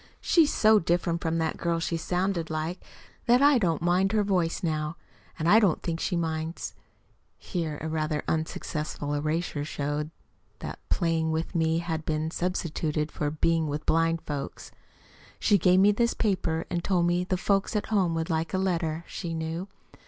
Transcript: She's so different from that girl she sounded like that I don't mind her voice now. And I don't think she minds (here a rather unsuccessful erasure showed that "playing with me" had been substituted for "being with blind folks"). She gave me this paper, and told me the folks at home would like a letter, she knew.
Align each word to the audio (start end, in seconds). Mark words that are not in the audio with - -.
She's 0.19 0.51
so 0.51 0.79
different 0.79 1.21
from 1.21 1.37
that 1.37 1.57
girl 1.57 1.79
she 1.79 1.95
sounded 1.95 2.49
like 2.49 2.83
that 3.27 3.39
I 3.39 3.59
don't 3.59 3.83
mind 3.83 4.13
her 4.13 4.23
voice 4.23 4.63
now. 4.63 4.97
And 5.37 5.47
I 5.47 5.59
don't 5.59 5.83
think 5.83 5.99
she 5.99 6.15
minds 6.15 6.73
(here 7.37 7.77
a 7.83 7.87
rather 7.87 8.23
unsuccessful 8.27 9.13
erasure 9.13 9.63
showed 9.63 10.09
that 10.57 10.79
"playing 10.89 11.29
with 11.29 11.53
me" 11.53 11.77
had 11.77 12.03
been 12.03 12.31
substituted 12.31 13.11
for 13.11 13.29
"being 13.29 13.67
with 13.67 13.85
blind 13.85 14.23
folks"). 14.23 14.71
She 15.39 15.59
gave 15.59 15.79
me 15.79 15.91
this 15.91 16.15
paper, 16.15 16.65
and 16.71 16.83
told 16.83 17.05
me 17.05 17.23
the 17.23 17.37
folks 17.37 17.75
at 17.75 17.85
home 17.93 18.15
would 18.15 18.31
like 18.31 18.55
a 18.55 18.57
letter, 18.57 19.03
she 19.05 19.35
knew. 19.35 19.67